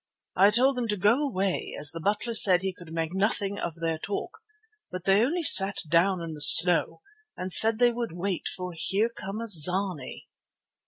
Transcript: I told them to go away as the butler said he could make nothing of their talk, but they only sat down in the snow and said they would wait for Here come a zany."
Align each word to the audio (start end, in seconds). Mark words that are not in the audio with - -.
I 0.35 0.49
told 0.49 0.77
them 0.77 0.87
to 0.87 0.97
go 0.97 1.21
away 1.27 1.75
as 1.79 1.91
the 1.91 2.01
butler 2.01 2.33
said 2.33 2.63
he 2.63 2.73
could 2.73 2.91
make 2.91 3.13
nothing 3.13 3.59
of 3.59 3.75
their 3.79 3.99
talk, 3.99 4.39
but 4.89 5.03
they 5.05 5.23
only 5.23 5.43
sat 5.43 5.77
down 5.87 6.21
in 6.21 6.33
the 6.33 6.41
snow 6.41 7.03
and 7.37 7.53
said 7.53 7.77
they 7.77 7.91
would 7.93 8.11
wait 8.13 8.47
for 8.47 8.73
Here 8.75 9.09
come 9.15 9.39
a 9.41 9.47
zany." 9.47 10.27